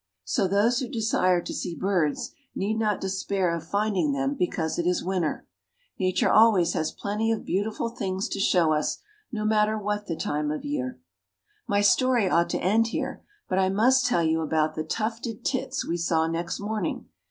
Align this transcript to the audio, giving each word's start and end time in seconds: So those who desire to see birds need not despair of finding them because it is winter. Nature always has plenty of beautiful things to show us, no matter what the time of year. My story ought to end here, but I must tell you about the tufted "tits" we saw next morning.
So 0.23 0.47
those 0.47 0.79
who 0.79 0.87
desire 0.89 1.41
to 1.43 1.53
see 1.53 1.75
birds 1.75 2.31
need 2.55 2.79
not 2.79 2.99
despair 2.99 3.53
of 3.55 3.67
finding 3.67 4.13
them 4.13 4.33
because 4.33 4.79
it 4.79 4.87
is 4.87 5.03
winter. 5.03 5.45
Nature 5.99 6.31
always 6.31 6.73
has 6.73 6.91
plenty 6.91 7.31
of 7.31 7.45
beautiful 7.45 7.87
things 7.89 8.27
to 8.29 8.39
show 8.39 8.73
us, 8.73 8.97
no 9.31 9.45
matter 9.45 9.77
what 9.77 10.07
the 10.07 10.15
time 10.15 10.49
of 10.49 10.65
year. 10.65 10.99
My 11.67 11.81
story 11.81 12.27
ought 12.27 12.49
to 12.49 12.57
end 12.63 12.87
here, 12.87 13.21
but 13.47 13.59
I 13.59 13.69
must 13.69 14.07
tell 14.07 14.23
you 14.23 14.41
about 14.41 14.73
the 14.73 14.83
tufted 14.83 15.45
"tits" 15.45 15.85
we 15.85 15.97
saw 15.97 16.25
next 16.25 16.59
morning. 16.59 17.05